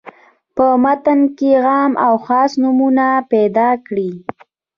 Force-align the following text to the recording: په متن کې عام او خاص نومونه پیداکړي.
په 0.55 0.65
متن 0.83 1.19
کې 1.37 1.51
عام 1.65 1.91
او 2.05 2.13
خاص 2.25 2.51
نومونه 2.61 3.07
پیداکړي. 3.31 4.11